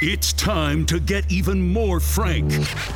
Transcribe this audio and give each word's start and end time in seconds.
It's 0.00 0.32
time 0.32 0.86
to 0.86 1.00
get 1.00 1.28
even 1.28 1.72
more 1.72 1.98
frank 1.98 2.44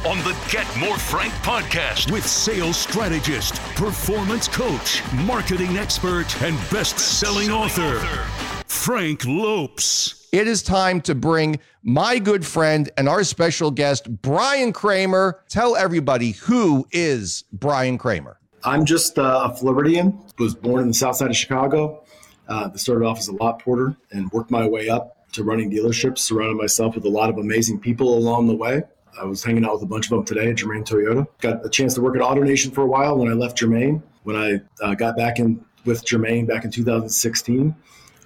on 0.06 0.18
the 0.18 0.36
Get 0.52 0.68
More 0.78 0.96
Frank 0.96 1.32
podcast 1.42 2.12
with 2.12 2.24
sales 2.24 2.76
strategist, 2.76 3.56
performance 3.74 4.46
coach, 4.46 5.02
marketing 5.12 5.78
expert, 5.78 6.40
and 6.42 6.56
best 6.70 7.00
selling 7.00 7.50
author, 7.50 7.98
Frank 8.68 9.24
Lopes. 9.26 10.28
It 10.30 10.46
is 10.46 10.62
time 10.62 11.00
to 11.00 11.16
bring 11.16 11.58
my 11.82 12.20
good 12.20 12.46
friend 12.46 12.88
and 12.96 13.08
our 13.08 13.24
special 13.24 13.72
guest, 13.72 14.22
Brian 14.22 14.72
Kramer. 14.72 15.40
Tell 15.48 15.74
everybody 15.74 16.30
who 16.30 16.86
is 16.92 17.42
Brian 17.52 17.98
Kramer. 17.98 18.38
I'm 18.62 18.84
just 18.84 19.18
uh, 19.18 19.50
a 19.50 19.56
Floridian, 19.56 20.20
was 20.38 20.54
born 20.54 20.82
in 20.82 20.86
the 20.86 20.94
south 20.94 21.16
side 21.16 21.30
of 21.30 21.36
Chicago. 21.36 22.04
Uh, 22.46 22.72
started 22.76 23.04
off 23.04 23.18
as 23.18 23.26
a 23.26 23.32
lot 23.32 23.58
porter 23.58 23.96
and 24.12 24.30
worked 24.30 24.52
my 24.52 24.68
way 24.68 24.88
up 24.88 25.16
to 25.32 25.44
running 25.44 25.70
dealerships, 25.70 26.18
surrounded 26.18 26.56
myself 26.56 26.94
with 26.94 27.04
a 27.04 27.08
lot 27.08 27.30
of 27.30 27.38
amazing 27.38 27.80
people 27.80 28.16
along 28.16 28.46
the 28.46 28.54
way. 28.54 28.82
I 29.20 29.24
was 29.24 29.44
hanging 29.44 29.64
out 29.64 29.74
with 29.74 29.82
a 29.82 29.86
bunch 29.86 30.06
of 30.06 30.10
them 30.10 30.24
today 30.24 30.50
at 30.50 30.56
Germain 30.56 30.84
Toyota. 30.84 31.26
Got 31.40 31.64
a 31.64 31.68
chance 31.68 31.94
to 31.94 32.00
work 32.00 32.16
at 32.16 32.22
AutoNation 32.22 32.72
for 32.72 32.82
a 32.82 32.86
while 32.86 33.18
when 33.18 33.28
I 33.28 33.34
left 33.34 33.58
Germain. 33.58 34.02
When 34.22 34.36
I 34.36 34.60
uh, 34.82 34.94
got 34.94 35.16
back 35.16 35.38
in 35.38 35.64
with 35.84 36.04
Germain 36.04 36.46
back 36.46 36.64
in 36.64 36.70
2016, 36.70 37.74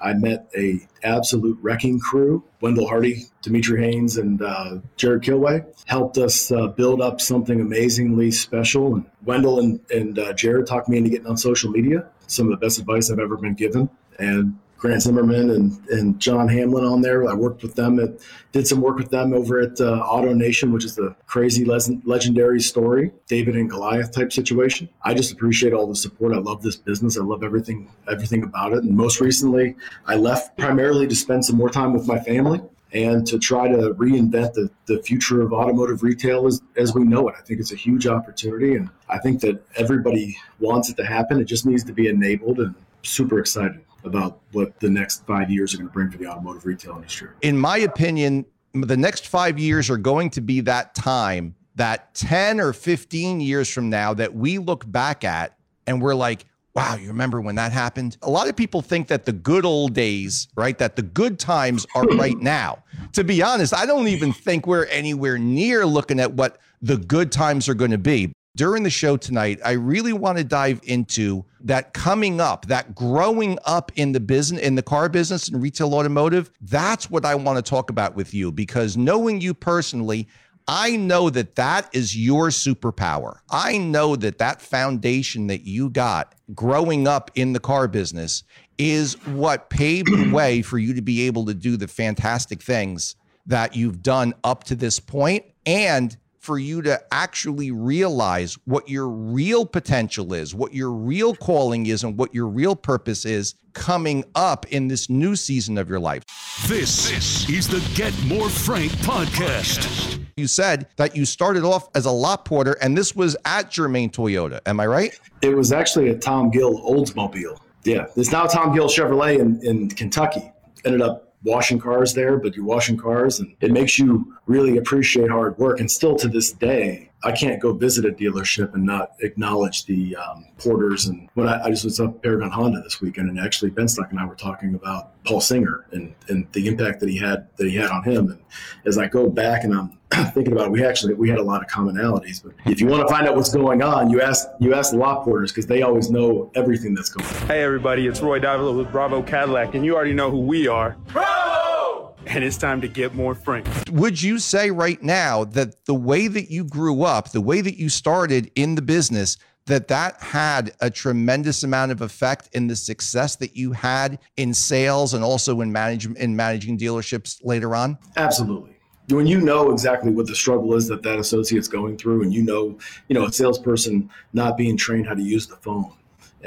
I 0.00 0.12
met 0.12 0.48
a 0.56 0.86
absolute 1.02 1.58
wrecking 1.62 1.98
crew. 1.98 2.44
Wendell 2.60 2.86
Hardy, 2.86 3.24
Dimitri 3.42 3.80
Haynes, 3.82 4.16
and 4.18 4.42
uh, 4.42 4.78
Jared 4.96 5.22
Kilway 5.22 5.64
helped 5.86 6.18
us 6.18 6.52
uh, 6.52 6.68
build 6.68 7.00
up 7.00 7.20
something 7.20 7.60
amazingly 7.60 8.30
special. 8.30 8.94
And 8.94 9.06
Wendell 9.24 9.58
and, 9.58 9.80
and 9.90 10.18
uh, 10.18 10.32
Jared 10.34 10.66
talked 10.66 10.88
me 10.88 10.98
into 10.98 11.10
getting 11.10 11.26
on 11.26 11.36
social 11.36 11.70
media. 11.70 12.06
Some 12.26 12.46
of 12.46 12.50
the 12.50 12.64
best 12.64 12.78
advice 12.78 13.10
I've 13.10 13.18
ever 13.18 13.36
been 13.36 13.54
given. 13.54 13.88
And 14.18 14.58
Grant 14.86 15.02
Zimmerman 15.02 15.50
and, 15.50 15.88
and 15.88 16.20
John 16.20 16.46
Hamlin 16.46 16.84
on 16.84 17.00
there. 17.00 17.28
I 17.28 17.34
worked 17.34 17.64
with 17.64 17.74
them, 17.74 17.98
at, 17.98 18.10
did 18.52 18.68
some 18.68 18.80
work 18.80 18.96
with 18.96 19.10
them 19.10 19.32
over 19.32 19.60
at 19.60 19.80
uh, 19.80 20.00
AutoNation, 20.08 20.72
which 20.72 20.84
is 20.84 20.94
the 20.94 21.16
crazy 21.26 21.64
le- 21.64 21.80
legendary 22.04 22.60
story, 22.60 23.10
David 23.26 23.56
and 23.56 23.68
Goliath 23.68 24.12
type 24.12 24.32
situation. 24.32 24.88
I 25.02 25.12
just 25.14 25.32
appreciate 25.32 25.72
all 25.72 25.88
the 25.88 25.96
support. 25.96 26.34
I 26.34 26.38
love 26.38 26.62
this 26.62 26.76
business. 26.76 27.18
I 27.18 27.24
love 27.24 27.42
everything 27.42 27.90
everything 28.08 28.44
about 28.44 28.74
it. 28.74 28.84
And 28.84 28.96
most 28.96 29.20
recently, 29.20 29.74
I 30.06 30.14
left 30.14 30.56
primarily 30.56 31.08
to 31.08 31.16
spend 31.16 31.44
some 31.44 31.56
more 31.56 31.70
time 31.70 31.92
with 31.92 32.06
my 32.06 32.20
family 32.20 32.60
and 32.92 33.26
to 33.26 33.40
try 33.40 33.66
to 33.66 33.92
reinvent 33.94 34.52
the, 34.52 34.70
the 34.86 35.02
future 35.02 35.42
of 35.42 35.52
automotive 35.52 36.04
retail 36.04 36.46
as, 36.46 36.62
as 36.76 36.94
we 36.94 37.02
know 37.02 37.28
it. 37.28 37.34
I 37.36 37.42
think 37.42 37.58
it's 37.58 37.72
a 37.72 37.76
huge 37.76 38.06
opportunity, 38.06 38.76
and 38.76 38.88
I 39.08 39.18
think 39.18 39.40
that 39.40 39.60
everybody 39.74 40.38
wants 40.60 40.90
it 40.90 40.96
to 40.98 41.04
happen. 41.04 41.40
It 41.40 41.46
just 41.46 41.66
needs 41.66 41.82
to 41.82 41.92
be 41.92 42.06
enabled, 42.06 42.60
and 42.60 42.76
super 43.02 43.40
excited 43.40 43.80
about 44.06 44.40
what 44.52 44.78
the 44.80 44.90
next 44.90 45.26
five 45.26 45.50
years 45.50 45.74
are 45.74 45.78
going 45.78 45.88
to 45.88 45.92
bring 45.92 46.10
for 46.10 46.18
the 46.18 46.26
automotive 46.26 46.64
retail 46.64 46.94
industry. 46.94 47.28
In 47.42 47.58
my 47.58 47.78
opinion, 47.78 48.46
the 48.72 48.96
next 48.96 49.26
five 49.26 49.58
years 49.58 49.90
are 49.90 49.96
going 49.96 50.30
to 50.30 50.40
be 50.40 50.60
that 50.60 50.94
time 50.94 51.54
that 51.76 52.14
10 52.14 52.60
or 52.60 52.72
15 52.72 53.40
years 53.40 53.68
from 53.68 53.90
now 53.90 54.14
that 54.14 54.34
we 54.34 54.58
look 54.58 54.90
back 54.90 55.24
at 55.24 55.56
and 55.86 56.00
we're 56.00 56.14
like, 56.14 56.44
wow, 56.74 56.94
you 56.94 57.08
remember 57.08 57.40
when 57.40 57.54
that 57.54 57.72
happened? 57.72 58.18
A 58.22 58.30
lot 58.30 58.48
of 58.48 58.56
people 58.56 58.82
think 58.82 59.08
that 59.08 59.24
the 59.24 59.32
good 59.32 59.64
old 59.64 59.94
days, 59.94 60.48
right, 60.56 60.76
that 60.78 60.96
the 60.96 61.02
good 61.02 61.38
times 61.38 61.86
are 61.94 62.04
right 62.16 62.36
now. 62.38 62.82
To 63.12 63.24
be 63.24 63.42
honest, 63.42 63.74
I 63.74 63.86
don't 63.86 64.08
even 64.08 64.32
think 64.32 64.66
we're 64.66 64.84
anywhere 64.86 65.38
near 65.38 65.86
looking 65.86 66.20
at 66.20 66.34
what 66.34 66.58
the 66.82 66.98
good 66.98 67.32
times 67.32 67.68
are 67.68 67.74
going 67.74 67.92
to 67.92 67.98
be 67.98 68.32
during 68.56 68.82
the 68.82 68.90
show 68.90 69.16
tonight, 69.16 69.60
I 69.64 69.72
really 69.72 70.12
want 70.12 70.38
to 70.38 70.44
dive 70.44 70.80
into 70.82 71.44
that 71.60 71.92
coming 71.92 72.40
up, 72.40 72.66
that 72.66 72.94
growing 72.94 73.58
up 73.64 73.92
in 73.96 74.12
the 74.12 74.20
business, 74.20 74.62
in 74.62 74.74
the 74.74 74.82
car 74.82 75.08
business 75.08 75.48
and 75.48 75.62
retail 75.62 75.94
automotive. 75.94 76.50
That's 76.62 77.10
what 77.10 77.24
I 77.24 77.34
want 77.34 77.64
to 77.64 77.70
talk 77.70 77.90
about 77.90 78.16
with 78.16 78.32
you 78.32 78.50
because 78.50 78.96
knowing 78.96 79.40
you 79.40 79.52
personally, 79.52 80.26
I 80.66 80.96
know 80.96 81.30
that 81.30 81.54
that 81.56 81.88
is 81.92 82.16
your 82.16 82.48
superpower. 82.48 83.38
I 83.50 83.78
know 83.78 84.16
that 84.16 84.38
that 84.38 84.60
foundation 84.60 85.46
that 85.46 85.62
you 85.62 85.90
got 85.90 86.34
growing 86.54 87.06
up 87.06 87.30
in 87.34 87.52
the 87.52 87.60
car 87.60 87.86
business 87.86 88.42
is 88.78 89.14
what 89.26 89.70
paved 89.70 90.08
the 90.10 90.32
way 90.32 90.62
for 90.62 90.78
you 90.78 90.94
to 90.94 91.02
be 91.02 91.26
able 91.26 91.44
to 91.46 91.54
do 91.54 91.76
the 91.76 91.86
fantastic 91.86 92.62
things 92.62 93.16
that 93.46 93.76
you've 93.76 94.02
done 94.02 94.34
up 94.42 94.64
to 94.64 94.74
this 94.74 94.98
point 94.98 95.44
and 95.66 96.16
for 96.46 96.60
you 96.60 96.80
to 96.80 97.02
actually 97.12 97.72
realize 97.72 98.56
what 98.66 98.88
your 98.88 99.08
real 99.08 99.66
potential 99.66 100.32
is, 100.32 100.54
what 100.54 100.72
your 100.72 100.92
real 100.92 101.34
calling 101.34 101.86
is, 101.86 102.04
and 102.04 102.16
what 102.16 102.32
your 102.32 102.46
real 102.46 102.76
purpose 102.76 103.24
is 103.24 103.56
coming 103.72 104.24
up 104.36 104.64
in 104.66 104.86
this 104.86 105.10
new 105.10 105.34
season 105.34 105.76
of 105.76 105.90
your 105.90 105.98
life. 105.98 106.22
This, 106.68 107.10
this 107.10 107.50
is 107.50 107.66
the 107.66 107.84
Get 107.96 108.14
More 108.26 108.48
Frank 108.48 108.92
podcast. 108.92 110.24
You 110.36 110.46
said 110.46 110.86
that 110.96 111.16
you 111.16 111.24
started 111.24 111.64
off 111.64 111.88
as 111.96 112.06
a 112.06 112.12
lot 112.12 112.44
porter, 112.44 112.76
and 112.80 112.96
this 112.96 113.16
was 113.16 113.36
at 113.44 113.68
Germain 113.68 114.10
Toyota. 114.10 114.60
Am 114.66 114.78
I 114.78 114.86
right? 114.86 115.18
It 115.42 115.56
was 115.56 115.72
actually 115.72 116.10
a 116.10 116.14
Tom 116.16 116.50
Gill 116.50 116.80
Oldsmobile. 116.80 117.58
Yeah, 117.82 118.06
it's 118.14 118.30
now 118.30 118.46
Tom 118.46 118.72
Gill 118.72 118.86
Chevrolet 118.86 119.40
in, 119.40 119.60
in 119.66 119.88
Kentucky. 119.88 120.52
Ended 120.84 121.02
up 121.02 121.25
washing 121.42 121.78
cars 121.78 122.14
there, 122.14 122.38
but 122.38 122.56
you're 122.56 122.64
washing 122.64 122.96
cars 122.96 123.40
and 123.40 123.54
it 123.60 123.70
makes 123.70 123.98
you 123.98 124.36
really 124.46 124.76
appreciate 124.76 125.30
hard 125.30 125.56
work. 125.58 125.80
And 125.80 125.90
still 125.90 126.16
to 126.16 126.28
this 126.28 126.52
day, 126.52 127.10
I 127.24 127.32
can't 127.32 127.60
go 127.60 127.72
visit 127.72 128.04
a 128.04 128.10
dealership 128.10 128.74
and 128.74 128.84
not 128.84 129.12
acknowledge 129.20 129.86
the 129.86 130.16
um, 130.16 130.46
porters. 130.58 131.06
And 131.06 131.28
when 131.34 131.48
I, 131.48 131.64
I, 131.64 131.70
just 131.70 131.84
was 131.84 131.98
up 131.98 132.22
Paragon 132.22 132.50
Honda 132.50 132.80
this 132.82 133.00
weekend, 133.00 133.28
and 133.28 133.40
actually 133.40 133.70
Benstock 133.70 134.10
and 134.10 134.20
I 134.20 134.26
were 134.26 134.34
talking 134.34 134.74
about 134.74 135.15
Paul 135.26 135.40
Singer 135.40 135.84
and, 135.90 136.14
and 136.28 136.46
the 136.52 136.68
impact 136.68 137.00
that 137.00 137.08
he 137.08 137.18
had 137.18 137.48
that 137.56 137.66
he 137.68 137.76
had 137.76 137.90
on 137.90 138.04
him. 138.04 138.30
And 138.30 138.40
as 138.86 138.96
I 138.96 139.08
go 139.08 139.28
back 139.28 139.64
and 139.64 139.74
I'm 139.74 139.98
thinking 140.32 140.52
about 140.52 140.66
it, 140.66 140.70
we 140.70 140.84
actually 140.84 141.14
we 141.14 141.28
had 141.28 141.38
a 141.38 141.42
lot 141.42 141.62
of 141.62 141.68
commonalities. 141.68 142.42
But 142.42 142.52
if 142.70 142.80
you 142.80 142.86
want 142.86 143.06
to 143.06 143.12
find 143.12 143.26
out 143.26 143.36
what's 143.36 143.52
going 143.52 143.82
on, 143.82 144.08
you 144.08 144.22
ask 144.22 144.46
you 144.60 144.72
ask 144.72 144.92
the 144.92 144.98
lot 144.98 145.24
porters 145.24 145.50
because 145.52 145.66
they 145.66 145.82
always 145.82 146.10
know 146.10 146.50
everything 146.54 146.94
that's 146.94 147.08
going 147.08 147.28
on. 147.28 147.48
Hey 147.48 147.62
everybody, 147.62 148.06
it's 148.06 148.22
Roy 148.22 148.38
Davila 148.38 148.72
with 148.72 148.90
Bravo 148.92 149.22
Cadillac, 149.22 149.74
and 149.74 149.84
you 149.84 149.96
already 149.96 150.14
know 150.14 150.30
who 150.30 150.40
we 150.40 150.68
are. 150.68 150.96
Bravo! 151.08 152.14
And 152.26 152.42
it's 152.42 152.56
time 152.56 152.80
to 152.80 152.88
get 152.88 153.14
more 153.14 153.34
frank. 153.34 153.68
Would 153.92 154.20
you 154.20 154.38
say 154.38 154.70
right 154.70 155.00
now 155.00 155.44
that 155.44 155.84
the 155.86 155.94
way 155.94 156.26
that 156.26 156.50
you 156.50 156.64
grew 156.64 157.02
up, 157.02 157.30
the 157.30 157.40
way 157.40 157.60
that 157.60 157.76
you 157.76 157.88
started 157.88 158.50
in 158.56 158.74
the 158.74 158.82
business, 158.82 159.38
that 159.66 159.88
that 159.88 160.20
had 160.22 160.72
a 160.80 160.90
tremendous 160.90 161.62
amount 161.62 161.92
of 161.92 162.00
effect 162.00 162.48
in 162.52 162.66
the 162.66 162.76
success 162.76 163.36
that 163.36 163.56
you 163.56 163.72
had 163.72 164.18
in 164.36 164.54
sales 164.54 165.14
and 165.14 165.24
also 165.24 165.60
in 165.60 165.72
management 165.72 166.18
in 166.18 166.34
managing 166.34 166.78
dealerships 166.78 167.38
later 167.44 167.74
on? 167.74 167.98
Absolutely 168.16 168.76
when 169.08 169.26
you 169.26 169.40
know 169.40 169.70
exactly 169.70 170.10
what 170.10 170.26
the 170.26 170.34
struggle 170.34 170.74
is 170.74 170.88
that 170.88 171.02
that 171.02 171.18
associate's 171.18 171.68
going 171.68 171.96
through 171.96 172.22
and 172.22 172.34
you 172.34 172.42
know 172.42 172.76
you 173.08 173.14
know 173.14 173.24
a 173.24 173.32
salesperson 173.32 174.10
not 174.32 174.56
being 174.56 174.76
trained 174.76 175.06
how 175.06 175.14
to 175.14 175.22
use 175.22 175.46
the 175.46 175.56
phone 175.56 175.92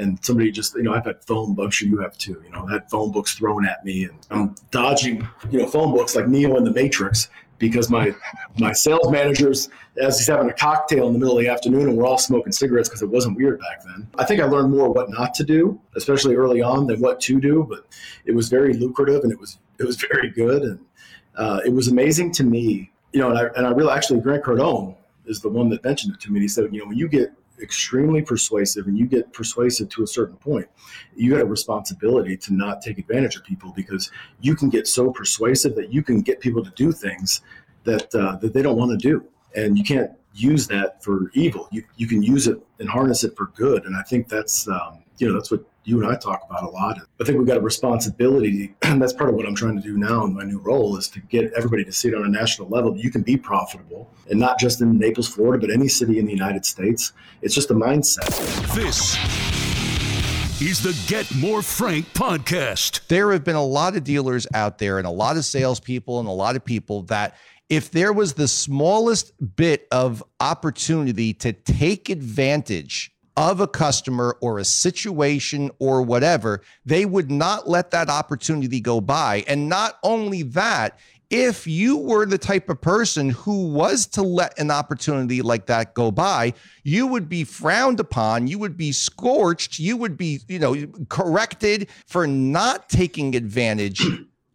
and 0.00 0.22
somebody 0.24 0.50
just 0.50 0.74
you 0.74 0.82
know 0.82 0.94
i've 0.94 1.04
had 1.04 1.22
phone 1.24 1.54
books 1.54 1.76
sure 1.76 1.88
you 1.88 1.98
have 1.98 2.16
too 2.18 2.40
you 2.44 2.50
know 2.50 2.66
I 2.68 2.72
had 2.74 2.90
phone 2.90 3.12
books 3.12 3.34
thrown 3.34 3.66
at 3.66 3.84
me 3.84 4.04
and 4.04 4.18
i'm 4.30 4.54
dodging 4.70 5.26
you 5.50 5.58
know 5.58 5.66
phone 5.66 5.94
books 5.94 6.16
like 6.16 6.28
neo 6.28 6.56
in 6.56 6.64
the 6.64 6.72
matrix 6.72 7.28
because 7.58 7.90
my 7.90 8.14
my 8.58 8.72
sales 8.72 9.10
managers 9.10 9.68
as 10.00 10.18
he's 10.18 10.28
having 10.28 10.48
a 10.48 10.52
cocktail 10.54 11.06
in 11.08 11.12
the 11.12 11.18
middle 11.18 11.36
of 11.36 11.44
the 11.44 11.48
afternoon 11.48 11.88
and 11.88 11.96
we're 11.96 12.06
all 12.06 12.18
smoking 12.18 12.52
cigarettes 12.52 12.88
because 12.88 13.02
it 13.02 13.08
wasn't 13.08 13.36
weird 13.36 13.60
back 13.60 13.82
then 13.84 14.08
i 14.18 14.24
think 14.24 14.40
i 14.40 14.44
learned 14.44 14.70
more 14.70 14.90
what 14.90 15.10
not 15.10 15.34
to 15.34 15.44
do 15.44 15.78
especially 15.94 16.34
early 16.34 16.62
on 16.62 16.86
than 16.86 17.00
what 17.00 17.20
to 17.20 17.40
do 17.40 17.66
but 17.68 17.86
it 18.24 18.34
was 18.34 18.48
very 18.48 18.72
lucrative 18.72 19.22
and 19.22 19.32
it 19.32 19.38
was 19.38 19.58
it 19.78 19.84
was 19.84 19.96
very 20.12 20.30
good 20.30 20.62
and 20.62 20.80
uh, 21.36 21.60
it 21.64 21.72
was 21.72 21.88
amazing 21.88 22.32
to 22.32 22.44
me, 22.44 22.90
you 23.12 23.20
know, 23.20 23.30
and 23.30 23.38
I, 23.38 23.44
and 23.56 23.66
I 23.66 23.70
really 23.70 23.92
actually, 23.92 24.20
Grant 24.20 24.44
Cardone 24.44 24.94
is 25.26 25.40
the 25.40 25.48
one 25.48 25.68
that 25.70 25.82
mentioned 25.84 26.14
it 26.14 26.20
to 26.20 26.32
me. 26.32 26.40
He 26.40 26.48
said, 26.48 26.68
you 26.72 26.80
know, 26.80 26.86
when 26.86 26.98
you 26.98 27.08
get 27.08 27.32
extremely 27.62 28.22
persuasive 28.22 28.86
and 28.86 28.98
you 28.98 29.06
get 29.06 29.32
persuasive 29.32 29.88
to 29.90 30.02
a 30.02 30.06
certain 30.06 30.36
point, 30.36 30.66
you 31.14 31.30
got 31.30 31.40
a 31.40 31.46
responsibility 31.46 32.36
to 32.36 32.54
not 32.54 32.82
take 32.82 32.98
advantage 32.98 33.36
of 33.36 33.44
people 33.44 33.72
because 33.74 34.10
you 34.40 34.54
can 34.54 34.68
get 34.68 34.86
so 34.86 35.10
persuasive 35.10 35.74
that 35.76 35.92
you 35.92 36.02
can 36.02 36.20
get 36.20 36.40
people 36.40 36.64
to 36.64 36.70
do 36.70 36.92
things 36.92 37.42
that 37.84 38.14
uh, 38.14 38.36
that 38.36 38.52
they 38.52 38.62
don't 38.62 38.76
want 38.76 38.90
to 38.90 38.96
do, 38.96 39.24
and 39.54 39.78
you 39.78 39.84
can't 39.84 40.10
use 40.34 40.66
that 40.68 41.02
for 41.02 41.30
evil. 41.34 41.68
You 41.72 41.84
you 41.96 42.06
can 42.06 42.22
use 42.22 42.46
it 42.46 42.58
and 42.78 42.88
harness 42.88 43.24
it 43.24 43.36
for 43.36 43.46
good, 43.46 43.84
and 43.84 43.96
I 43.96 44.02
think 44.02 44.28
that's 44.28 44.68
um, 44.68 45.02
you 45.20 45.28
know 45.28 45.34
that's 45.34 45.50
what 45.50 45.64
you 45.84 46.02
and 46.02 46.10
I 46.10 46.16
talk 46.16 46.42
about 46.48 46.62
a 46.62 46.68
lot. 46.68 46.98
I 47.20 47.24
think 47.24 47.38
we've 47.38 47.46
got 47.46 47.56
a 47.56 47.60
responsibility, 47.60 48.74
and 48.82 49.00
that's 49.02 49.12
part 49.12 49.30
of 49.30 49.36
what 49.36 49.46
I'm 49.46 49.54
trying 49.54 49.76
to 49.76 49.82
do 49.82 49.96
now 49.96 50.24
in 50.24 50.34
my 50.34 50.44
new 50.44 50.58
role 50.58 50.96
is 50.96 51.08
to 51.08 51.20
get 51.20 51.52
everybody 51.54 51.84
to 51.84 51.92
see 51.92 52.08
it 52.08 52.14
on 52.14 52.24
a 52.24 52.28
national 52.28 52.68
level. 52.68 52.96
You 52.96 53.10
can 53.10 53.22
be 53.22 53.36
profitable, 53.36 54.10
and 54.30 54.40
not 54.40 54.58
just 54.58 54.80
in 54.80 54.98
Naples, 54.98 55.28
Florida, 55.28 55.66
but 55.66 55.72
any 55.72 55.88
city 55.88 56.18
in 56.18 56.26
the 56.26 56.32
United 56.32 56.64
States. 56.64 57.12
It's 57.42 57.54
just 57.54 57.70
a 57.70 57.74
mindset. 57.74 58.28
This 58.74 59.16
is 60.60 60.82
the 60.82 60.98
Get 61.06 61.34
More 61.34 61.62
Frank 61.62 62.06
podcast. 62.12 63.06
There 63.08 63.32
have 63.32 63.44
been 63.44 63.56
a 63.56 63.64
lot 63.64 63.96
of 63.96 64.04
dealers 64.04 64.46
out 64.54 64.78
there, 64.78 64.98
and 64.98 65.06
a 65.06 65.10
lot 65.10 65.36
of 65.36 65.44
salespeople, 65.44 66.18
and 66.18 66.28
a 66.28 66.32
lot 66.32 66.56
of 66.56 66.64
people 66.64 67.02
that 67.04 67.36
if 67.68 67.90
there 67.92 68.12
was 68.12 68.34
the 68.34 68.48
smallest 68.48 69.32
bit 69.56 69.86
of 69.92 70.24
opportunity 70.40 71.32
to 71.34 71.52
take 71.52 72.08
advantage 72.10 73.12
of 73.40 73.58
a 73.58 73.66
customer 73.66 74.36
or 74.42 74.58
a 74.58 74.64
situation 74.66 75.70
or 75.78 76.02
whatever, 76.02 76.60
they 76.84 77.06
would 77.06 77.30
not 77.30 77.66
let 77.66 77.90
that 77.90 78.10
opportunity 78.10 78.80
go 78.80 79.00
by. 79.00 79.42
And 79.48 79.66
not 79.66 79.98
only 80.02 80.42
that, 80.42 80.98
if 81.30 81.66
you 81.66 81.96
were 81.96 82.26
the 82.26 82.36
type 82.36 82.68
of 82.68 82.82
person 82.82 83.30
who 83.30 83.68
was 83.68 84.04
to 84.08 84.20
let 84.20 84.58
an 84.58 84.70
opportunity 84.70 85.40
like 85.40 85.64
that 85.66 85.94
go 85.94 86.10
by, 86.10 86.52
you 86.84 87.06
would 87.06 87.30
be 87.30 87.44
frowned 87.44 87.98
upon, 87.98 88.46
you 88.46 88.58
would 88.58 88.76
be 88.76 88.92
scorched, 88.92 89.78
you 89.78 89.96
would 89.96 90.18
be, 90.18 90.40
you 90.46 90.58
know, 90.58 90.76
corrected 91.08 91.88
for 92.06 92.26
not 92.26 92.90
taking 92.90 93.34
advantage 93.34 94.02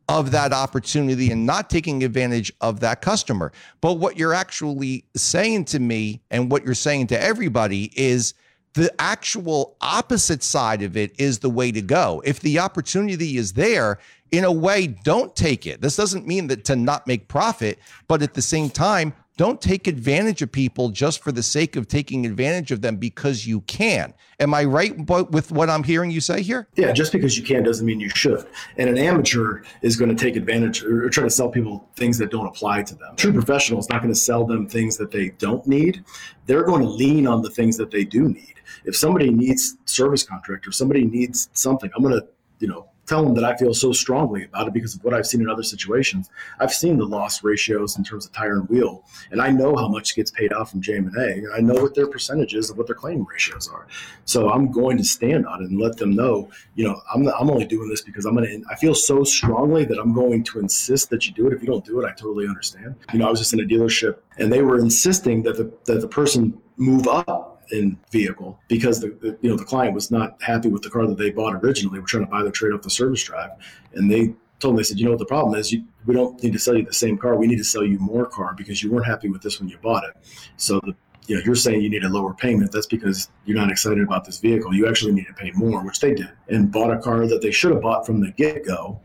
of 0.09 0.29
that 0.29 0.53
opportunity 0.53 1.31
and 1.31 1.43
not 1.47 1.71
taking 1.71 2.03
advantage 2.03 2.53
of 2.61 2.81
that 2.81 3.01
customer. 3.01 3.51
But 3.81 3.93
what 3.93 4.15
you're 4.15 4.35
actually 4.35 5.05
saying 5.15 5.65
to 5.65 5.79
me 5.79 6.21
and 6.29 6.51
what 6.51 6.63
you're 6.63 6.75
saying 6.75 7.07
to 7.07 7.19
everybody 7.19 7.91
is 7.95 8.35
the 8.75 8.93
actual 8.99 9.75
opposite 9.81 10.43
side 10.43 10.81
of 10.83 10.95
it 10.95 11.19
is 11.19 11.39
the 11.39 11.49
way 11.49 11.71
to 11.71 11.81
go. 11.81 12.21
If 12.25 12.41
the 12.41 12.59
opportunity 12.59 13.37
is 13.37 13.53
there, 13.53 13.99
in 14.31 14.43
a 14.43 14.51
way, 14.51 14.87
don't 14.87 15.35
take 15.35 15.65
it. 15.65 15.81
This 15.81 15.95
doesn't 15.95 16.27
mean 16.27 16.47
that 16.47 16.65
to 16.65 16.75
not 16.75 17.07
make 17.07 17.27
profit, 17.27 17.79
but 18.07 18.21
at 18.21 18.33
the 18.33 18.41
same 18.41 18.69
time, 18.69 19.13
don't 19.37 19.61
take 19.61 19.87
advantage 19.87 20.41
of 20.41 20.51
people 20.51 20.89
just 20.89 21.21
for 21.21 21.31
the 21.31 21.43
sake 21.43 21.75
of 21.75 21.87
taking 21.87 22.25
advantage 22.25 22.71
of 22.71 22.81
them 22.81 22.95
because 22.95 23.45
you 23.45 23.61
can. 23.61 24.13
Am 24.39 24.53
I 24.53 24.63
right 24.63 24.97
with 25.31 25.51
what 25.51 25.69
I'm 25.69 25.83
hearing 25.83 26.09
you 26.09 26.21
say 26.21 26.41
here? 26.41 26.67
Yeah, 26.75 26.91
just 26.93 27.11
because 27.11 27.37
you 27.37 27.43
can 27.43 27.63
doesn't 27.63 27.85
mean 27.85 27.99
you 27.99 28.09
should. 28.09 28.47
And 28.77 28.89
an 28.89 28.97
amateur 28.97 29.63
is 29.81 29.97
going 29.97 30.15
to 30.15 30.21
take 30.21 30.35
advantage 30.35 30.83
or 30.83 31.09
try 31.09 31.23
to 31.23 31.29
sell 31.29 31.49
people 31.49 31.89
things 31.95 32.17
that 32.19 32.31
don't 32.31 32.47
apply 32.47 32.83
to 32.83 32.95
them. 32.95 33.15
True 33.17 33.33
professional 33.33 33.79
is 33.79 33.89
not 33.89 34.01
going 34.01 34.13
to 34.13 34.19
sell 34.19 34.45
them 34.45 34.67
things 34.67 34.95
that 34.97 35.11
they 35.11 35.29
don't 35.37 35.65
need. 35.67 36.03
They're 36.45 36.63
going 36.63 36.81
to 36.81 36.89
lean 36.89 37.27
on 37.27 37.41
the 37.41 37.49
things 37.49 37.75
that 37.77 37.91
they 37.91 38.05
do 38.05 38.29
need. 38.29 38.53
If 38.85 38.95
somebody 38.95 39.31
needs 39.31 39.77
service 39.85 40.23
contract 40.23 40.67
or 40.67 40.71
somebody 40.71 41.05
needs 41.05 41.49
something, 41.53 41.89
I'm 41.95 42.03
going 42.03 42.19
to, 42.19 42.27
you 42.59 42.67
know, 42.67 42.87
tell 43.05 43.23
them 43.23 43.33
that 43.35 43.43
I 43.43 43.55
feel 43.55 43.73
so 43.73 43.91
strongly 43.91 44.45
about 44.45 44.67
it 44.67 44.73
because 44.73 44.95
of 44.95 45.03
what 45.03 45.13
I've 45.13 45.27
seen 45.27 45.41
in 45.41 45.49
other 45.49 45.63
situations. 45.63 46.29
I've 46.59 46.73
seen 46.73 46.97
the 46.97 47.05
loss 47.05 47.43
ratios 47.43 47.97
in 47.97 48.03
terms 48.03 48.25
of 48.25 48.31
tire 48.31 48.57
and 48.57 48.69
wheel, 48.69 49.03
and 49.31 49.41
I 49.41 49.49
know 49.49 49.75
how 49.75 49.87
much 49.87 50.15
gets 50.15 50.31
paid 50.31 50.53
out 50.53 50.69
from 50.69 50.81
JM&A, 50.81 51.31
and 51.33 51.53
I 51.53 51.59
know 51.59 51.81
what 51.81 51.95
their 51.95 52.07
percentages 52.07 52.69
of 52.69 52.77
what 52.77 52.87
their 52.87 52.95
claim 52.95 53.25
ratios 53.29 53.69
are. 53.69 53.87
So 54.25 54.49
I'm 54.49 54.71
going 54.71 54.97
to 54.97 55.03
stand 55.03 55.45
on 55.45 55.63
it 55.63 55.69
and 55.69 55.79
let 55.79 55.97
them 55.97 56.15
know, 56.15 56.49
you 56.75 56.85
know, 56.85 57.01
I'm, 57.13 57.27
I'm 57.27 57.49
only 57.49 57.65
doing 57.65 57.89
this 57.89 58.01
because 58.01 58.25
I'm 58.25 58.35
going 58.35 58.61
to, 58.61 58.67
I 58.69 58.75
feel 58.75 58.95
so 58.95 59.23
strongly 59.23 59.85
that 59.85 59.99
I'm 59.99 60.13
going 60.13 60.43
to 60.45 60.59
insist 60.59 61.09
that 61.11 61.25
you 61.25 61.33
do 61.33 61.47
it. 61.47 61.53
If 61.53 61.61
you 61.61 61.67
don't 61.67 61.85
do 61.85 62.01
it, 62.01 62.05
I 62.05 62.11
totally 62.11 62.47
understand. 62.47 62.95
You 63.13 63.19
know, 63.19 63.27
I 63.27 63.29
was 63.29 63.39
just 63.39 63.53
in 63.53 63.59
a 63.59 63.63
dealership 63.63 64.17
and 64.37 64.51
they 64.51 64.61
were 64.61 64.79
insisting 64.79 65.43
that 65.43 65.57
the, 65.57 65.71
that 65.85 66.01
the 66.01 66.07
person 66.07 66.59
move 66.77 67.07
up 67.07 67.54
in 67.71 67.97
vehicle 68.11 68.59
because 68.67 68.99
the, 68.99 69.09
the, 69.21 69.37
you 69.41 69.49
know 69.49 69.55
the 69.55 69.65
client 69.65 69.93
was 69.93 70.11
not 70.11 70.41
happy 70.41 70.69
with 70.69 70.81
the 70.81 70.89
car 70.89 71.07
that 71.07 71.17
they 71.17 71.31
bought 71.31 71.55
originally. 71.55 71.99
We're 71.99 72.05
trying 72.05 72.25
to 72.25 72.31
buy 72.31 72.43
the 72.43 72.51
trade 72.51 72.73
off 72.73 72.81
the 72.81 72.89
service 72.89 73.23
drive, 73.23 73.51
and 73.93 74.11
they 74.11 74.33
told 74.59 74.75
me 74.75 74.79
they 74.79 74.83
said, 74.83 74.99
you 74.99 75.05
know 75.05 75.11
what 75.11 75.19
the 75.19 75.25
problem 75.25 75.59
is? 75.59 75.71
You, 75.71 75.83
we 76.05 76.13
don't 76.13 76.41
need 76.41 76.53
to 76.53 76.59
sell 76.59 76.77
you 76.77 76.85
the 76.85 76.93
same 76.93 77.17
car. 77.17 77.35
We 77.35 77.47
need 77.47 77.57
to 77.57 77.63
sell 77.63 77.83
you 77.83 77.99
more 77.99 78.25
car 78.25 78.53
because 78.55 78.81
you 78.81 78.91
weren't 78.91 79.05
happy 79.05 79.29
with 79.29 79.41
this 79.41 79.59
when 79.59 79.69
you 79.69 79.77
bought 79.79 80.03
it. 80.05 80.15
So 80.57 80.79
the 80.79 80.95
you 81.27 81.35
know 81.35 81.41
you're 81.45 81.55
saying 81.55 81.81
you 81.81 81.89
need 81.89 82.03
a 82.03 82.09
lower 82.09 82.33
payment. 82.33 82.71
That's 82.71 82.85
because 82.85 83.29
you're 83.45 83.57
not 83.57 83.71
excited 83.71 84.03
about 84.03 84.25
this 84.25 84.39
vehicle. 84.39 84.73
You 84.73 84.87
actually 84.87 85.13
need 85.13 85.27
to 85.27 85.33
pay 85.33 85.51
more, 85.51 85.83
which 85.83 85.99
they 85.99 86.13
did, 86.13 86.31
and 86.49 86.71
bought 86.71 86.91
a 86.91 86.99
car 86.99 87.27
that 87.27 87.41
they 87.41 87.51
should 87.51 87.71
have 87.71 87.81
bought 87.81 88.05
from 88.05 88.21
the 88.21 88.31
get 88.31 88.65
go, 88.65 88.99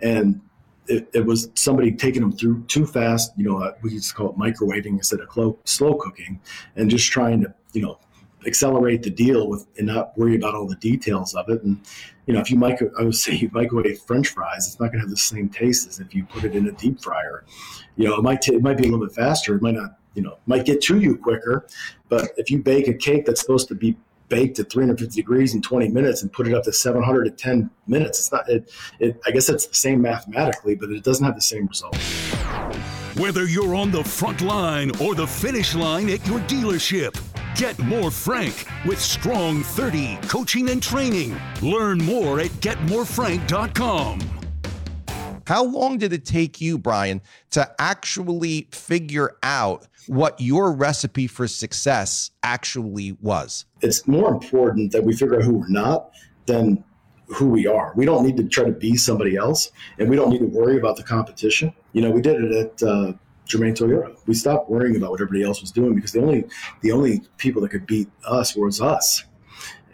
and 0.00 0.40
it, 0.88 1.08
it, 1.12 1.26
was 1.26 1.50
somebody 1.54 1.92
taking 1.92 2.22
them 2.22 2.32
through 2.32 2.62
too 2.64 2.86
fast. 2.86 3.32
You 3.36 3.44
know, 3.44 3.58
uh, 3.58 3.72
we 3.82 3.92
used 3.92 4.08
to 4.10 4.14
call 4.14 4.30
it 4.30 4.36
microwaving 4.36 4.92
instead 4.92 5.20
of 5.20 5.58
slow 5.64 5.94
cooking, 5.94 6.40
and 6.76 6.90
just 6.90 7.10
trying 7.10 7.42
to 7.42 7.54
you 7.72 7.82
know 7.82 7.98
accelerate 8.46 9.02
the 9.02 9.10
deal 9.10 9.48
with 9.48 9.66
and 9.76 9.86
not 9.86 10.16
worry 10.16 10.36
about 10.36 10.54
all 10.54 10.66
the 10.66 10.76
details 10.76 11.34
of 11.34 11.48
it. 11.48 11.62
And 11.62 11.80
you 12.26 12.34
know, 12.34 12.40
if 12.40 12.50
you 12.50 12.56
micro, 12.56 12.90
I 12.98 13.02
would 13.02 13.14
say 13.24 13.34
you 13.34 13.50
microwave 13.52 14.00
French 14.00 14.28
fries, 14.28 14.66
it's 14.66 14.80
not 14.80 14.86
going 14.86 14.98
to 14.98 15.00
have 15.00 15.10
the 15.10 15.16
same 15.16 15.48
taste 15.48 15.88
as 15.88 16.00
if 16.00 16.14
you 16.14 16.24
put 16.24 16.44
it 16.44 16.54
in 16.54 16.68
a 16.68 16.72
deep 16.72 17.02
fryer. 17.02 17.44
You 17.96 18.08
know, 18.08 18.16
it 18.16 18.22
might 18.22 18.42
t- 18.42 18.54
it 18.54 18.62
might 18.62 18.76
be 18.76 18.84
a 18.84 18.90
little 18.90 19.04
bit 19.04 19.14
faster. 19.14 19.54
It 19.54 19.62
might 19.62 19.74
not, 19.74 19.98
you 20.14 20.22
know, 20.22 20.38
might 20.46 20.64
get 20.64 20.80
to 20.82 20.98
you 20.98 21.16
quicker. 21.16 21.66
But 22.08 22.30
if 22.36 22.50
you 22.50 22.58
bake 22.58 22.88
a 22.88 22.94
cake 22.94 23.26
that's 23.26 23.40
supposed 23.40 23.68
to 23.68 23.74
be 23.74 23.96
baked 24.28 24.58
at 24.58 24.70
350 24.70 25.14
degrees 25.14 25.54
in 25.54 25.62
20 25.62 25.88
minutes 25.88 26.22
and 26.22 26.32
put 26.32 26.48
it 26.48 26.54
up 26.54 26.64
to 26.64 26.72
710 26.72 27.70
minutes, 27.86 28.18
it's 28.18 28.32
not. 28.32 28.48
It, 28.48 28.70
it 29.00 29.20
I 29.26 29.30
guess 29.30 29.48
it's 29.48 29.66
the 29.66 29.74
same 29.74 30.02
mathematically, 30.02 30.74
but 30.74 30.90
it 30.90 31.02
doesn't 31.02 31.24
have 31.24 31.34
the 31.34 31.40
same 31.40 31.66
result. 31.66 31.96
Whether 33.16 33.46
you're 33.46 33.74
on 33.74 33.90
the 33.90 34.04
front 34.04 34.42
line 34.42 34.90
or 35.00 35.14
the 35.14 35.26
finish 35.26 35.74
line 35.74 36.10
at 36.10 36.26
your 36.26 36.38
dealership. 36.40 37.18
Get 37.56 37.78
more 37.78 38.10
Frank 38.10 38.66
with 38.84 39.00
Strong 39.00 39.62
30 39.62 40.18
coaching 40.28 40.68
and 40.68 40.82
training. 40.82 41.40
Learn 41.62 41.96
more 41.96 42.38
at 42.38 42.50
getmorefrank.com. 42.60 44.20
How 45.46 45.64
long 45.64 45.96
did 45.96 46.12
it 46.12 46.26
take 46.26 46.60
you, 46.60 46.76
Brian, 46.76 47.22
to 47.52 47.74
actually 47.78 48.68
figure 48.72 49.38
out 49.42 49.88
what 50.06 50.38
your 50.38 50.70
recipe 50.70 51.26
for 51.26 51.48
success 51.48 52.30
actually 52.42 53.16
was? 53.22 53.64
It's 53.80 54.06
more 54.06 54.30
important 54.30 54.92
that 54.92 55.04
we 55.04 55.16
figure 55.16 55.36
out 55.36 55.42
who 55.42 55.54
we're 55.54 55.68
not 55.68 56.10
than 56.44 56.84
who 57.28 57.46
we 57.48 57.66
are. 57.66 57.94
We 57.96 58.04
don't 58.04 58.26
need 58.26 58.36
to 58.36 58.44
try 58.44 58.64
to 58.64 58.72
be 58.72 58.98
somebody 58.98 59.34
else, 59.34 59.70
and 59.98 60.10
we 60.10 60.16
don't 60.16 60.28
need 60.28 60.40
to 60.40 60.46
worry 60.46 60.76
about 60.76 60.98
the 60.98 61.02
competition. 61.04 61.72
You 61.94 62.02
know, 62.02 62.10
we 62.10 62.20
did 62.20 62.36
it 62.38 62.52
at 62.52 62.82
uh, 62.86 63.12
Germain 63.46 63.74
Toyota. 63.74 64.16
We 64.26 64.34
stopped 64.34 64.68
worrying 64.68 64.96
about 64.96 65.12
what 65.12 65.20
everybody 65.20 65.44
else 65.44 65.60
was 65.60 65.70
doing 65.70 65.94
because 65.94 66.12
the 66.12 66.20
only 66.20 66.44
the 66.82 66.92
only 66.92 67.22
people 67.38 67.62
that 67.62 67.70
could 67.70 67.86
beat 67.86 68.08
us 68.26 68.54
was 68.54 68.80
us, 68.80 69.24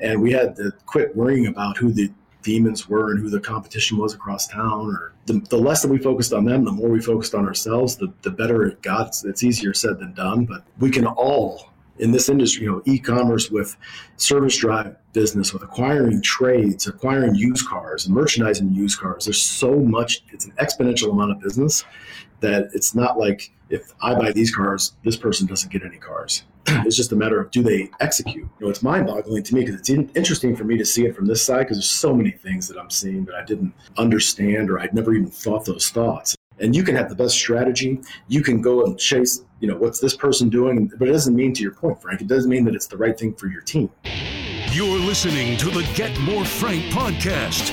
and 0.00 0.20
we 0.20 0.32
had 0.32 0.56
to 0.56 0.72
quit 0.86 1.14
worrying 1.14 1.46
about 1.46 1.76
who 1.76 1.92
the 1.92 2.10
demons 2.42 2.88
were 2.88 3.12
and 3.12 3.20
who 3.20 3.30
the 3.30 3.40
competition 3.40 3.98
was 3.98 4.14
across 4.14 4.48
town. 4.48 4.88
Or 4.88 5.12
the, 5.26 5.40
the 5.48 5.58
less 5.58 5.82
that 5.82 5.90
we 5.90 5.98
focused 5.98 6.32
on 6.32 6.44
them, 6.44 6.64
the 6.64 6.72
more 6.72 6.88
we 6.88 7.00
focused 7.00 7.34
on 7.34 7.46
ourselves, 7.46 7.96
the, 7.96 8.12
the 8.22 8.30
better 8.30 8.66
it 8.66 8.82
got. 8.82 9.08
It's, 9.08 9.24
it's 9.24 9.44
easier 9.44 9.72
said 9.74 9.98
than 9.98 10.12
done, 10.14 10.44
but 10.44 10.64
we 10.78 10.90
can 10.90 11.06
all 11.06 11.71
in 11.98 12.10
this 12.10 12.28
industry, 12.28 12.64
you 12.64 12.70
know, 12.70 12.82
e-commerce 12.84 13.50
with 13.50 13.76
service 14.16 14.56
drive 14.56 14.96
business, 15.12 15.52
with 15.52 15.62
acquiring 15.62 16.22
trades, 16.22 16.86
acquiring 16.86 17.34
used 17.34 17.68
cars, 17.68 18.06
and 18.06 18.14
merchandising 18.14 18.72
used 18.72 18.98
cars. 18.98 19.26
There's 19.26 19.40
so 19.40 19.76
much. 19.76 20.24
It's 20.32 20.46
an 20.46 20.52
exponential 20.52 21.10
amount 21.10 21.32
of 21.32 21.40
business 21.40 21.84
that 22.40 22.70
it's 22.72 22.94
not 22.94 23.18
like 23.18 23.52
if 23.70 23.92
I 24.02 24.14
buy 24.14 24.32
these 24.32 24.54
cars, 24.54 24.94
this 25.04 25.16
person 25.16 25.46
doesn't 25.46 25.72
get 25.72 25.82
any 25.82 25.96
cars. 25.98 26.44
it's 26.66 26.96
just 26.96 27.12
a 27.12 27.16
matter 27.16 27.40
of 27.40 27.50
do 27.50 27.62
they 27.62 27.90
execute. 28.00 28.48
You 28.58 28.66
know, 28.66 28.68
it's 28.68 28.82
mind-boggling 28.82 29.42
to 29.44 29.54
me 29.54 29.64
because 29.64 29.80
it's 29.80 29.90
interesting 29.90 30.54
for 30.54 30.64
me 30.64 30.76
to 30.78 30.84
see 30.84 31.06
it 31.06 31.16
from 31.16 31.26
this 31.26 31.42
side 31.42 31.60
because 31.60 31.78
there's 31.78 31.90
so 31.90 32.14
many 32.14 32.30
things 32.30 32.68
that 32.68 32.78
I'm 32.78 32.90
seeing 32.90 33.24
that 33.26 33.34
I 33.34 33.44
didn't 33.44 33.72
understand 33.96 34.70
or 34.70 34.78
I'd 34.78 34.94
never 34.94 35.14
even 35.14 35.30
thought 35.30 35.64
those 35.64 35.90
thoughts. 35.90 36.36
And 36.60 36.76
you 36.76 36.84
can 36.84 36.94
have 36.94 37.08
the 37.08 37.16
best 37.16 37.34
strategy. 37.34 38.00
You 38.28 38.42
can 38.42 38.60
go 38.60 38.84
and 38.84 38.98
chase, 38.98 39.44
you 39.62 39.68
know, 39.68 39.76
what's 39.76 40.00
this 40.00 40.16
person 40.16 40.48
doing? 40.48 40.90
But 40.98 41.06
it 41.06 41.12
doesn't 41.12 41.36
mean, 41.36 41.54
to 41.54 41.62
your 41.62 41.72
point, 41.72 42.02
Frank, 42.02 42.20
it 42.20 42.26
doesn't 42.26 42.50
mean 42.50 42.64
that 42.64 42.74
it's 42.74 42.88
the 42.88 42.96
right 42.96 43.16
thing 43.16 43.32
for 43.32 43.46
your 43.46 43.60
team. 43.60 43.88
You're 44.72 44.98
listening 44.98 45.56
to 45.58 45.70
the 45.70 45.88
Get 45.94 46.18
More 46.22 46.44
Frank 46.44 46.82
podcast. 46.86 47.70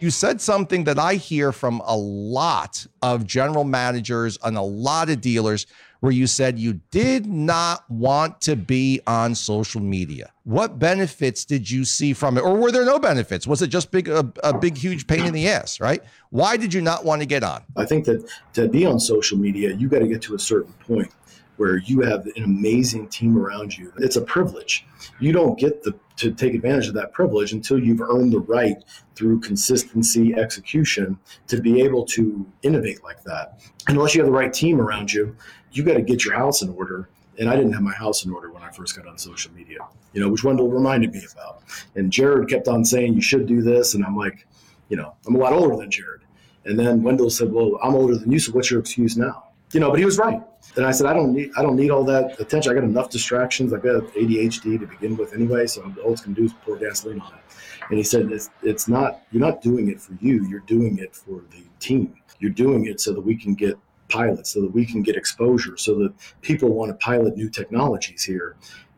You 0.00 0.10
said 0.10 0.40
something 0.40 0.84
that 0.84 1.00
I 1.00 1.14
hear 1.14 1.50
from 1.50 1.82
a 1.84 1.96
lot 1.96 2.86
of 3.02 3.26
general 3.26 3.64
managers 3.64 4.38
and 4.44 4.56
a 4.56 4.62
lot 4.62 5.10
of 5.10 5.20
dealers 5.20 5.66
where 6.04 6.12
you 6.12 6.26
said 6.26 6.58
you 6.58 6.74
did 6.90 7.24
not 7.24 7.90
want 7.90 8.38
to 8.38 8.54
be 8.54 9.00
on 9.06 9.34
social 9.34 9.80
media. 9.80 10.30
What 10.42 10.78
benefits 10.78 11.46
did 11.46 11.70
you 11.70 11.86
see 11.86 12.12
from 12.12 12.36
it? 12.36 12.42
Or 12.42 12.58
were 12.58 12.70
there 12.70 12.84
no 12.84 12.98
benefits? 12.98 13.46
Was 13.46 13.62
it 13.62 13.68
just 13.68 13.90
big 13.90 14.10
a, 14.10 14.30
a 14.42 14.52
big 14.52 14.76
huge 14.76 15.06
pain 15.06 15.24
in 15.24 15.32
the 15.32 15.48
ass, 15.48 15.80
right? 15.80 16.02
Why 16.28 16.58
did 16.58 16.74
you 16.74 16.82
not 16.82 17.06
want 17.06 17.22
to 17.22 17.26
get 17.26 17.42
on? 17.42 17.62
I 17.74 17.86
think 17.86 18.04
that 18.04 18.28
to 18.52 18.68
be 18.68 18.84
on 18.84 19.00
social 19.00 19.38
media, 19.38 19.72
you 19.72 19.88
got 19.88 20.00
to 20.00 20.06
get 20.06 20.20
to 20.24 20.34
a 20.34 20.38
certain 20.38 20.74
point 20.74 21.10
where 21.56 21.78
you 21.78 22.00
have 22.02 22.26
an 22.36 22.44
amazing 22.44 23.08
team 23.08 23.38
around 23.38 23.78
you. 23.78 23.92
It's 23.98 24.16
a 24.16 24.20
privilege. 24.20 24.84
You 25.20 25.32
don't 25.32 25.58
get 25.58 25.84
the, 25.84 25.94
to 26.16 26.32
take 26.32 26.54
advantage 26.54 26.88
of 26.88 26.94
that 26.94 27.12
privilege 27.12 27.52
until 27.52 27.78
you've 27.78 28.00
earned 28.00 28.32
the 28.32 28.40
right 28.40 28.76
through 29.14 29.40
consistency, 29.40 30.34
execution 30.34 31.18
to 31.46 31.60
be 31.60 31.80
able 31.80 32.04
to 32.06 32.46
innovate 32.62 33.02
like 33.04 33.22
that. 33.24 33.60
And 33.86 33.96
unless 33.96 34.14
you 34.14 34.20
have 34.20 34.26
the 34.26 34.36
right 34.36 34.52
team 34.52 34.80
around 34.80 35.12
you, 35.12 35.36
you 35.76 35.82
got 35.82 35.94
to 35.94 36.02
get 36.02 36.24
your 36.24 36.34
house 36.34 36.62
in 36.62 36.70
order. 36.70 37.08
And 37.38 37.48
I 37.48 37.56
didn't 37.56 37.72
have 37.72 37.82
my 37.82 37.92
house 37.92 38.24
in 38.24 38.32
order 38.32 38.52
when 38.52 38.62
I 38.62 38.70
first 38.70 38.96
got 38.96 39.08
on 39.08 39.18
social 39.18 39.52
media, 39.52 39.78
you 40.12 40.20
know, 40.20 40.28
which 40.28 40.44
Wendell 40.44 40.70
reminded 40.70 41.12
me 41.12 41.22
about. 41.32 41.62
And 41.96 42.12
Jared 42.12 42.48
kept 42.48 42.68
on 42.68 42.84
saying, 42.84 43.14
you 43.14 43.22
should 43.22 43.46
do 43.46 43.60
this. 43.60 43.94
And 43.94 44.04
I'm 44.04 44.16
like, 44.16 44.46
you 44.88 44.96
know, 44.96 45.14
I'm 45.26 45.34
a 45.34 45.38
lot 45.38 45.52
older 45.52 45.76
than 45.76 45.90
Jared. 45.90 46.20
And 46.64 46.78
then 46.78 47.02
Wendell 47.02 47.30
said, 47.30 47.52
well, 47.52 47.78
I'm 47.82 47.94
older 47.94 48.16
than 48.16 48.30
you. 48.30 48.38
So 48.38 48.52
what's 48.52 48.70
your 48.70 48.78
excuse 48.78 49.16
now? 49.16 49.48
You 49.72 49.80
know, 49.80 49.90
but 49.90 49.98
he 49.98 50.04
was 50.04 50.18
right. 50.18 50.40
And 50.76 50.86
I 50.86 50.92
said, 50.92 51.06
I 51.06 51.12
don't 51.12 51.32
need, 51.32 51.50
I 51.56 51.62
don't 51.62 51.74
need 51.74 51.90
all 51.90 52.04
that 52.04 52.38
attention. 52.40 52.70
I 52.70 52.74
got 52.76 52.84
enough 52.84 53.10
distractions. 53.10 53.72
I 53.72 53.78
got 53.78 54.04
ADHD 54.14 54.78
to 54.78 54.86
begin 54.86 55.16
with 55.16 55.34
anyway. 55.34 55.66
So 55.66 55.82
all 56.04 56.12
it's 56.12 56.22
going 56.22 56.36
to 56.36 56.40
do 56.40 56.46
is 56.46 56.52
pour 56.64 56.76
gasoline 56.76 57.20
on 57.20 57.32
it. 57.34 57.40
And 57.88 57.98
he 57.98 58.04
said, 58.04 58.30
it's, 58.30 58.50
it's 58.62 58.86
not, 58.86 59.22
you're 59.32 59.44
not 59.44 59.60
doing 59.60 59.88
it 59.88 60.00
for 60.00 60.12
you. 60.20 60.46
You're 60.46 60.60
doing 60.60 60.98
it 60.98 61.16
for 61.16 61.42
the 61.50 61.64
team. 61.80 62.14
You're 62.38 62.52
doing 62.52 62.86
it 62.86 63.00
so 63.00 63.12
that 63.12 63.20
we 63.20 63.36
can 63.36 63.54
get 63.54 63.76
pilots, 64.14 64.50
so 64.50 64.60
that 64.62 64.72
we 64.72 64.84
can 64.86 65.02
get 65.02 65.16
exposure, 65.16 65.76
so 65.76 65.94
that 65.98 66.12
people 66.42 66.70
want 66.70 66.90
to 66.90 66.96
pilot 67.04 67.36
new 67.36 67.50
technologies 67.50 68.22
here. 68.22 68.56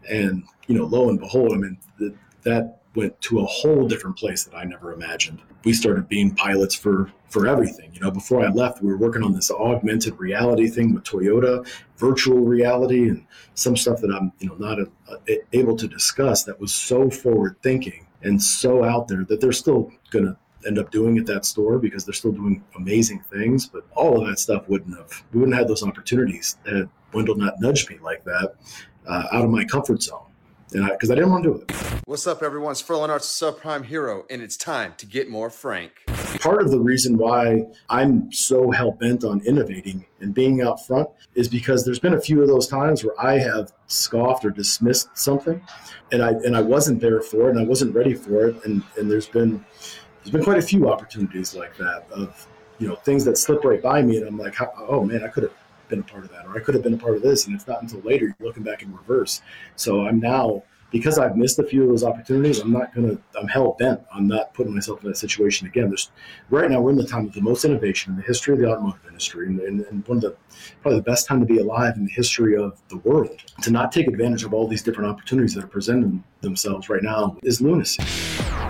And, 0.09 0.45
you 0.67 0.77
know, 0.77 0.85
lo 0.85 1.09
and 1.09 1.19
behold, 1.19 1.53
I 1.53 1.57
mean, 1.57 1.79
that 2.43 2.81
went 2.95 3.21
to 3.21 3.41
a 3.41 3.45
whole 3.45 3.87
different 3.87 4.17
place 4.17 4.45
that 4.45 4.57
I 4.57 4.65
never 4.65 4.93
imagined. 4.93 5.41
We 5.65 5.73
started 5.73 6.09
being 6.09 6.35
pilots 6.35 6.75
for 6.75 7.11
for 7.29 7.47
everything. 7.47 7.91
You 7.93 8.01
know, 8.01 8.11
before 8.11 8.45
I 8.45 8.49
left, 8.49 8.83
we 8.83 8.89
were 8.89 8.97
working 8.97 9.23
on 9.23 9.33
this 9.33 9.51
augmented 9.51 10.19
reality 10.19 10.69
thing 10.69 10.95
with 10.95 11.05
Toyota, 11.05 11.67
virtual 11.97 12.39
reality, 12.39 13.09
and 13.09 13.27
some 13.55 13.77
stuff 13.77 14.01
that 14.01 14.11
I'm 14.11 14.33
you 14.39 14.49
know 14.49 14.55
not 14.55 14.79
a, 14.79 14.87
a, 15.29 15.39
able 15.53 15.77
to 15.77 15.89
discuss. 15.89 16.45
That 16.45 16.61
was 16.61 16.73
so 16.73 17.11
forward 17.11 17.57
thinking 17.63 18.07
and 18.23 18.43
so 18.43 18.85
out 18.85 19.09
there 19.09 19.25
that 19.25 19.41
they're 19.41 19.53
still 19.53 19.93
gonna 20.11 20.37
end 20.67 20.79
up 20.79 20.91
doing 20.91 21.19
at 21.19 21.27
that 21.27 21.45
store 21.45 21.79
because 21.79 22.05
they're 22.05 22.15
still 22.15 22.33
doing 22.33 22.65
amazing 22.77 23.21
things. 23.33 23.67
But 23.67 23.85
all 23.95 24.21
of 24.21 24.29
that 24.29 24.39
stuff 24.39 24.69
wouldn't 24.69 24.97
have 24.97 25.25
we 25.33 25.41
wouldn't 25.41 25.57
have 25.57 25.69
those 25.69 25.83
opportunities 25.83 26.57
had 26.67 26.89
Wendell 27.13 27.37
not 27.37 27.61
nudged 27.61 27.91
me 27.91 27.99
like 28.03 28.25
that 28.25 28.55
uh, 29.07 29.25
out 29.33 29.45
of 29.45 29.51
my 29.51 29.65
comfort 29.65 30.03
zone 30.03 30.27
and 30.73 30.89
because 30.91 31.11
I, 31.11 31.15
I, 31.15 31.17
didn't 31.17 31.31
want 31.31 31.45
to 31.45 31.51
do 31.51 31.57
it. 31.57 32.01
What's 32.07 32.27
up, 32.27 32.43
everyone? 32.43 32.73
It's 32.73 32.83
Furlan 32.83 33.09
Arts 33.09 33.29
Subprime 33.29 33.85
Hero, 33.85 34.25
and 34.31 34.43
it's 34.43 34.57
time 34.57 34.95
to 34.99 35.07
get 35.07 35.29
more 35.29 35.51
frank. 35.51 35.93
Part 36.41 36.61
of 36.61 36.71
the 36.71 36.81
reason 36.81 37.17
why 37.17 37.65
I'm 37.89 38.31
so 38.33 38.71
hell 38.71 38.93
bent 38.93 39.25
on 39.25 39.41
innovating 39.41 40.05
and 40.21 40.35
being 40.35 40.61
out 40.63 40.85
front 40.87 41.09
is 41.35 41.49
because 41.49 41.85
there's 41.85 41.99
been 41.99 42.15
a 42.15 42.21
few 42.21 42.43
of 42.43 42.49
those 42.49 42.69
times 42.69 43.05
where 43.05 43.19
I 43.21 43.39
have 43.39 43.73
scoffed 43.87 44.45
or 44.45 44.51
dismissed 44.51 45.17
something, 45.17 45.61
and 46.13 46.23
I 46.23 46.31
and 46.31 46.57
I 46.57 46.63
wasn't 46.63 47.01
there 47.01 47.23
for 47.23 47.49
it, 47.49 47.51
and 47.51 47.61
I 47.61 47.65
wasn't 47.65 47.95
ready 47.95 48.15
for 48.15 48.49
it, 48.49 48.65
and 48.65 48.83
and 48.97 49.11
there's 49.11 49.29
been 49.29 49.65
there's 50.27 50.33
been 50.33 50.45
quite 50.45 50.59
a 50.59 50.67
few 50.67 50.89
opportunities 50.91 51.55
like 51.55 51.77
that 51.77 52.05
of 52.11 52.49
you 52.79 52.89
know 52.89 52.97
things 52.97 53.25
that 53.25 53.39
slip 53.39 53.63
right 53.65 53.81
by 53.81 54.03
me, 54.03 54.17
and 54.17 54.27
I'm 54.27 54.37
like, 54.37 54.57
oh 54.77 55.05
man, 55.05 55.23
I 55.23 55.29
could 55.29 55.45
have 55.45 55.53
been 55.89 56.01
a 56.01 56.03
part 56.03 56.25
of 56.25 56.31
that, 56.33 56.47
or 56.47 56.57
I 56.57 56.61
could 56.61 56.75
have 56.75 56.83
been 56.83 56.95
a 56.95 56.99
part 56.99 57.15
of 57.15 57.23
this. 57.23 57.47
And 57.47 57.55
it's 57.55 57.69
not 57.69 57.81
until 57.81 58.01
later 58.01 58.27
you're 58.27 58.49
looking 58.49 58.65
back 58.65 58.83
in 58.83 58.93
reverse. 58.93 59.41
So 59.77 60.05
I'm 60.05 60.19
now, 60.19 60.65
because 60.91 61.17
I've 61.17 61.37
missed 61.37 61.61
a 61.61 61.63
few 61.63 61.85
of 61.85 61.91
those 61.91 62.03
opportunities, 62.03 62.59
I'm 62.59 62.73
not 62.73 62.93
to, 62.95 63.21
I'm 63.39 63.47
hell 63.47 63.77
bent 63.79 64.01
on 64.13 64.27
not 64.27 64.53
putting 64.53 64.75
myself 64.75 65.05
in 65.05 65.11
that 65.11 65.17
situation 65.17 65.69
again. 65.69 65.91
There's, 65.91 66.11
right 66.51 66.69
now, 66.69 66.81
we're 66.81 66.91
in 66.91 66.97
the 66.97 67.07
time 67.07 67.27
of 67.27 67.35
the 67.35 67.41
most 67.41 67.65
innovation 67.65 68.15
in 68.15 68.17
the 68.17 68.25
history 68.25 68.55
of 68.55 68.61
the 68.61 68.69
automotive 68.69 69.07
industry, 69.07 69.47
and, 69.47 69.61
and, 69.61 69.81
and 69.83 70.09
one 70.09 70.19
of 70.19 70.23
the, 70.23 70.37
probably 70.83 70.99
the 70.99 71.05
best 71.05 71.29
time 71.29 71.39
to 71.39 71.47
be 71.47 71.59
alive 71.59 71.95
in 71.97 72.05
the 72.05 72.13
history 72.13 72.57
of 72.57 72.83
the 72.89 72.97
world. 72.99 73.41
To 73.63 73.71
not 73.71 73.93
take 73.93 74.09
advantage 74.09 74.43
of 74.43 74.53
all 74.53 74.67
these 74.67 74.83
different 74.83 75.09
opportunities 75.09 75.55
that 75.55 75.63
are 75.63 75.69
presenting 75.69 76.25
themselves 76.41 76.89
right 76.89 77.03
now 77.03 77.39
is 77.45 77.61
lunacy. 77.61 78.03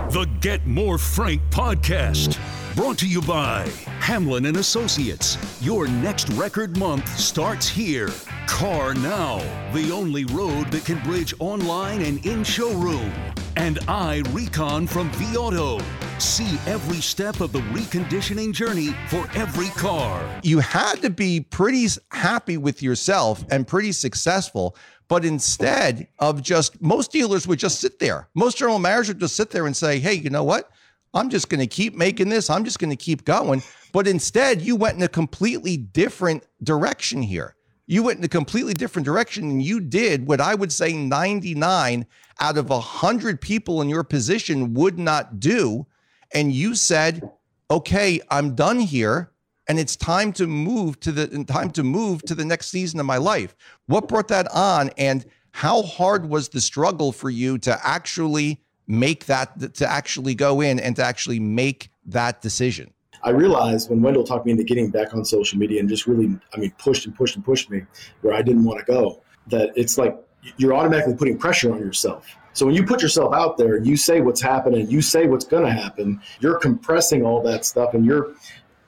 The 0.09 0.23
Get 0.39 0.65
More 0.65 0.97
Frank 0.97 1.41
podcast. 1.49 2.39
Brought 2.77 2.97
to 2.99 3.07
you 3.07 3.21
by 3.21 3.67
Hamlin 3.99 4.45
and 4.45 4.55
Associates. 4.55 5.37
Your 5.61 5.85
next 5.85 6.29
record 6.29 6.77
month 6.77 7.09
starts 7.19 7.67
here. 7.67 8.07
CarNow, 8.47 9.43
the 9.73 9.91
only 9.91 10.23
road 10.23 10.71
that 10.71 10.85
can 10.85 10.99
bridge 11.03 11.33
online 11.39 12.01
and 12.03 12.25
in 12.25 12.45
showroom. 12.45 13.11
And 13.57 13.79
iRecon 13.81 14.87
from 14.87 15.11
vAuto. 15.11 15.83
See 16.19 16.57
every 16.65 16.99
step 16.99 17.41
of 17.41 17.51
the 17.51 17.59
reconditioning 17.59 18.51
journey 18.51 18.95
for 19.07 19.29
every 19.35 19.69
car. 19.69 20.27
You 20.41 20.57
had 20.59 20.95
to 21.03 21.11
be 21.11 21.41
pretty 21.41 21.87
happy 22.11 22.57
with 22.57 22.81
yourself 22.81 23.45
and 23.51 23.67
pretty 23.67 23.91
successful. 23.91 24.75
But 25.09 25.25
instead 25.25 26.07
of 26.17 26.41
just 26.41 26.81
most 26.81 27.11
dealers 27.11 27.47
would 27.47 27.59
just 27.59 27.79
sit 27.79 27.99
there. 27.99 28.29
Most 28.33 28.57
general 28.57 28.79
managers 28.79 29.09
would 29.09 29.19
just 29.19 29.35
sit 29.35 29.51
there 29.51 29.67
and 29.67 29.77
say, 29.77 29.99
hey, 29.99 30.15
you 30.15 30.31
know 30.31 30.43
what? 30.43 30.71
I'm 31.13 31.29
just 31.29 31.49
going 31.49 31.59
to 31.59 31.67
keep 31.67 31.95
making 31.95 32.29
this. 32.29 32.49
I'm 32.49 32.65
just 32.65 32.79
going 32.79 32.89
to 32.89 32.95
keep 32.95 33.23
going. 33.23 33.61
But 33.93 34.07
instead, 34.07 34.61
you 34.61 34.75
went 34.75 34.97
in 34.97 35.03
a 35.03 35.07
completely 35.07 35.77
different 35.77 36.43
direction 36.63 37.21
here. 37.21 37.55
You 37.85 38.01
went 38.01 38.17
in 38.17 38.25
a 38.25 38.29
completely 38.29 38.73
different 38.73 39.05
direction 39.05 39.49
and 39.49 39.63
you 39.63 39.79
did 39.79 40.27
what 40.27 40.41
I 40.41 40.55
would 40.55 40.73
say 40.73 40.93
99 40.93 42.05
out 42.39 42.57
of 42.57 42.69
100 42.69 43.39
people 43.39 43.81
in 43.81 43.87
your 43.87 44.03
position 44.03 44.73
would 44.73 44.97
not 44.97 45.39
do. 45.39 45.85
And 46.33 46.51
you 46.51 46.75
said, 46.75 47.29
okay, 47.69 48.19
I'm 48.29 48.55
done 48.55 48.79
here 48.79 49.31
and 49.67 49.79
it's 49.79 49.95
time 49.95 50.31
to 50.33 50.47
move 50.47 50.99
to 51.01 51.11
the 51.11 51.43
time 51.43 51.71
to 51.71 51.83
move 51.83 52.21
to 52.23 52.35
the 52.35 52.45
next 52.45 52.67
season 52.67 52.99
of 52.99 53.05
my 53.05 53.17
life. 53.17 53.55
What 53.87 54.07
brought 54.07 54.29
that 54.29 54.47
on 54.53 54.91
and 54.97 55.25
how 55.51 55.81
hard 55.81 56.29
was 56.29 56.49
the 56.49 56.61
struggle 56.61 57.11
for 57.11 57.29
you 57.29 57.57
to 57.59 57.77
actually 57.85 58.61
make 58.87 59.25
that 59.25 59.73
to 59.75 59.89
actually 59.89 60.35
go 60.35 60.61
in 60.61 60.79
and 60.79 60.95
to 60.95 61.03
actually 61.03 61.39
make 61.39 61.89
that 62.05 62.41
decision? 62.41 62.93
I 63.23 63.31
realized 63.31 63.89
when 63.89 64.01
Wendell 64.01 64.23
talked 64.23 64.45
me 64.45 64.51
into 64.51 64.63
getting 64.63 64.89
back 64.89 65.13
on 65.13 65.25
social 65.25 65.57
media 65.57 65.79
and 65.79 65.89
just 65.89 66.07
really, 66.07 66.39
I 66.53 66.57
mean, 66.57 66.71
pushed 66.77 67.05
and 67.05 67.15
pushed 67.15 67.35
and 67.35 67.43
pushed 67.43 67.69
me 67.69 67.81
where 68.21 68.33
I 68.33 68.41
didn't 68.41 68.63
want 68.63 68.79
to 68.79 68.85
go, 68.85 69.21
that 69.47 69.71
it's 69.75 69.97
like 69.97 70.17
you're 70.57 70.73
automatically 70.73 71.15
putting 71.15 71.37
pressure 71.37 71.73
on 71.73 71.79
yourself. 71.79 72.27
So 72.57 72.65
when 72.65 72.73
you 72.73 72.83
put 72.83 73.03
yourself 73.03 73.35
out 73.35 73.55
there 73.55 73.77
you 73.77 73.95
say 73.95 74.19
what's 74.19 74.41
happening, 74.41 74.89
you 74.89 74.99
say 74.99 75.27
what's 75.27 75.45
going 75.45 75.63
to 75.63 75.71
happen, 75.71 76.19
you're 76.39 76.57
compressing 76.57 77.23
all 77.23 77.39
that 77.43 77.65
stuff 77.65 77.93
and 77.93 78.03
you're 78.03 78.33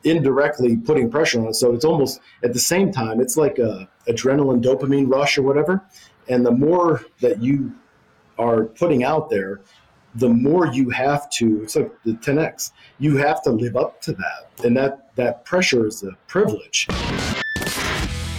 indirectly 0.03 0.75
putting 0.75 1.11
pressure 1.11 1.39
on 1.39 1.49
it. 1.49 1.53
So 1.53 1.75
it's 1.75 1.85
almost 1.85 2.19
at 2.41 2.53
the 2.53 2.59
same 2.59 2.91
time, 2.91 3.21
it's 3.21 3.37
like 3.37 3.59
a 3.59 3.87
adrenaline 4.07 4.63
dopamine 4.63 5.07
rush 5.07 5.37
or 5.37 5.43
whatever. 5.43 5.83
And 6.27 6.43
the 6.43 6.51
more 6.51 7.05
that 7.21 7.43
you 7.43 7.71
are 8.39 8.65
putting 8.65 9.03
out 9.03 9.29
there, 9.29 9.61
the 10.15 10.29
more 10.29 10.65
you 10.65 10.89
have 10.89 11.29
to 11.29 11.61
it's 11.61 11.75
like 11.75 11.91
the 12.03 12.13
10x 12.13 12.71
you 12.97 13.17
have 13.17 13.43
to 13.43 13.51
live 13.51 13.75
up 13.75 14.01
to 14.01 14.11
that 14.13 14.49
and 14.65 14.75
that 14.75 15.15
that 15.15 15.45
pressure 15.45 15.85
is 15.85 16.01
a 16.01 16.09
privilege 16.25 16.87